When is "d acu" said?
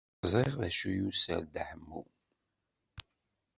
0.61-0.89